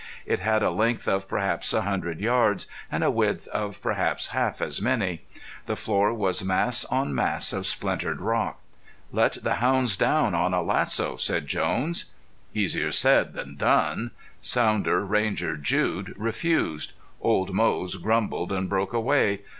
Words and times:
It 0.25 0.39
had 0.39 0.63
a 0.63 0.71
length 0.71 1.07
of 1.07 1.27
perhaps 1.27 1.75
a 1.75 1.83
hundred 1.83 2.19
yards, 2.19 2.65
and 2.91 3.03
a 3.03 3.11
width 3.11 3.47
of 3.49 3.79
perhaps 3.83 4.29
half 4.33 4.59
as 4.59 4.81
many. 4.81 5.21
The 5.67 5.75
floor 5.75 6.11
was 6.11 6.43
mass 6.43 6.83
on 6.85 7.13
mass 7.13 7.53
of 7.53 7.67
splintered 7.67 8.19
rock. 8.19 8.59
"Let 9.11 9.33
the 9.43 9.57
hounds 9.57 9.95
down 9.95 10.33
on 10.33 10.55
a 10.55 10.63
lasso," 10.63 11.17
said 11.17 11.45
Jones. 11.45 12.05
Easier 12.55 12.91
said 12.91 13.33
than 13.33 13.57
done! 13.57 14.09
Sounder, 14.41 15.05
Ranger, 15.05 15.55
Jude 15.55 16.15
refused. 16.17 16.93
Old 17.21 17.53
Moze 17.53 17.97
grumbled 17.97 18.51
and 18.51 18.67
broke 18.67 18.93
away. 18.93 19.41